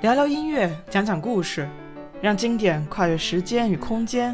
[0.00, 1.68] 聊聊音乐，讲讲故事，
[2.22, 4.32] 让经典跨越时间与空间，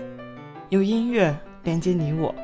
[0.69, 2.35] 用音乐连接你我。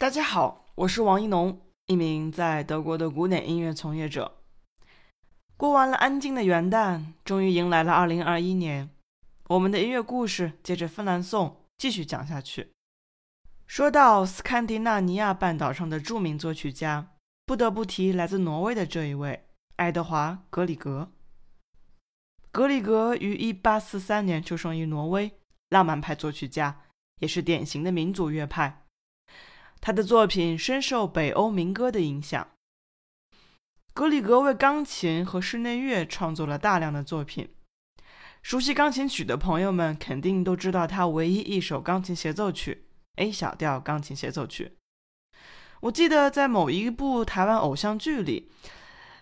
[0.00, 4.40] 大家好，我是王一农，一名在德国的古典音乐从业者。
[5.58, 8.88] 过完了安静的元旦，终于迎来了2021年。
[9.48, 12.72] 我们的音乐故事接着芬兰颂继续讲下去。
[13.66, 17.10] 说到斯堪的纳尼亚半岛上的著名作曲家，
[17.44, 19.44] 不得不提来自挪威的这一位
[19.76, 21.12] 爱德华·格里格。
[22.50, 25.30] 格里格于1843年出生于挪威，
[25.68, 26.84] 浪漫派作曲家，
[27.18, 28.79] 也是典型的民族乐派。
[29.80, 32.48] 他的作品深受北欧民歌的影响。
[33.92, 37.48] 格里格为钢琴和室内乐创作了大量的作品。
[38.42, 42.86] 熟悉钢琴曲的朋友们肯定都知道他唯一一首钢琴协奏曲
[43.22, 44.72] 《A 小调钢琴协奏曲》。
[45.80, 48.50] 我记得在某一部台湾偶像剧里，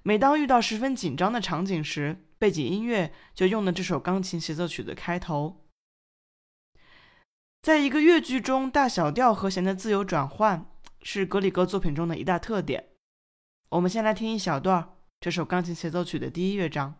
[0.03, 5.65] 每当遇到十分紧张的场景时，背景音乐就用了这首钢琴协奏曲的开头。
[7.61, 10.64] 在一个乐句中，大小调和弦的自由转换
[11.03, 12.87] 是格里格作品中的一大特点。
[13.70, 16.95] 我们先来听一小段这首钢琴协奏曲的第一乐章。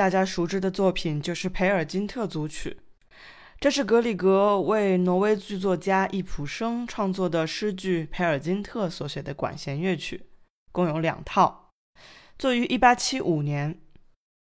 [0.00, 2.78] 大家熟知的作品就是《培尔金特组曲》，
[3.60, 10.24] 这是格里格为挪威剧作家易卜生创作的诗句《培尔金特》所写的管弦乐曲，
[10.72, 11.68] 共有两套，
[12.38, 13.74] 作于1875年。《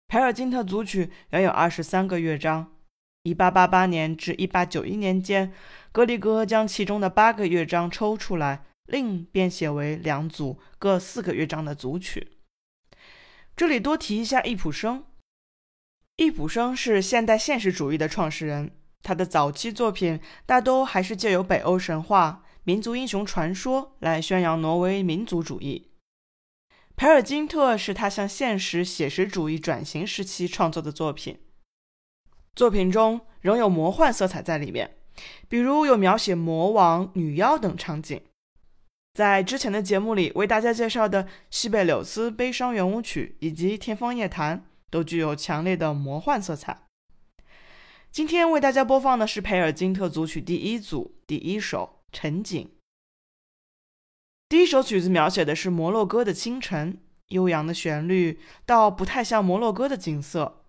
[0.08, 2.74] 培尔金特组曲》原有二十三个乐章
[3.26, 5.54] ，1888年至1891年间，
[5.92, 12.30] 格里格将其中的八个乐章抽出来，另编写为两组各四个乐章的组曲。
[13.56, 15.04] 这里多提一下易卜生。
[16.18, 18.72] 易卜生是现代现实主义的创始人，
[19.04, 25.92] 他的早期作品大都还是借由北欧神话、民族英雄传说来宣扬挪威民族主义。
[26.96, 31.38] 《培尔金特》是他向现实写实主义转型时期创作的作品，
[32.56, 34.96] 作品中仍有魔幻色彩在里面，
[35.50, 38.22] 比如有描写魔王、女妖等场景。
[39.14, 44.58] 在之前的节目里为大家介绍的《西贝柳斯悲伤圆舞曲》以及《天方夜谭》
[44.96, 46.88] 都具有强烈的魔幻色彩。
[48.10, 52.66] 今天为大家播放的是培尔金特组曲第一组第一首《沉景》。
[54.48, 60.64] 第一首曲子描写的是摩洛哥的清晨，悠扬的旋律，倒不太像摩洛哥的景色，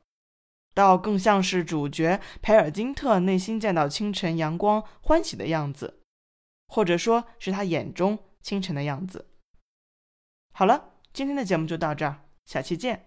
[0.75, 6.01] 倒更像是主角培尔金特内心见到清晨阳光欢喜的样子，
[6.67, 9.29] 或者说是他眼中清晨的样子。
[10.53, 13.06] 好了，今天的节目就到这儿，下期见。